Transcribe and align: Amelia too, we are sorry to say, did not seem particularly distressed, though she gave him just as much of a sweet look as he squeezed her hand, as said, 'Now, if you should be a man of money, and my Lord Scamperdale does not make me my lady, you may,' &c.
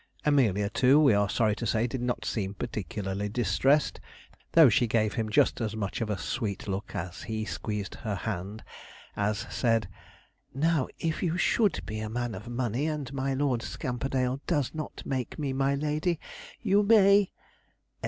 Amelia 0.25 0.67
too, 0.67 0.99
we 0.99 1.13
are 1.13 1.29
sorry 1.29 1.55
to 1.57 1.67
say, 1.67 1.85
did 1.85 2.01
not 2.01 2.25
seem 2.25 2.55
particularly 2.55 3.29
distressed, 3.29 3.99
though 4.53 4.67
she 4.67 4.87
gave 4.87 5.13
him 5.13 5.29
just 5.29 5.61
as 5.61 5.75
much 5.75 6.01
of 6.01 6.09
a 6.09 6.17
sweet 6.17 6.67
look 6.67 6.95
as 6.95 7.21
he 7.21 7.45
squeezed 7.45 7.93
her 8.01 8.15
hand, 8.15 8.63
as 9.15 9.45
said, 9.51 9.87
'Now, 10.55 10.87
if 10.97 11.21
you 11.21 11.37
should 11.37 11.85
be 11.85 11.99
a 11.99 12.09
man 12.09 12.33
of 12.33 12.47
money, 12.47 12.87
and 12.87 13.13
my 13.13 13.35
Lord 13.35 13.61
Scamperdale 13.61 14.41
does 14.47 14.73
not 14.73 15.03
make 15.05 15.37
me 15.37 15.53
my 15.53 15.75
lady, 15.75 16.19
you 16.63 16.81
may,' 16.81 17.25
&c. 17.25 17.31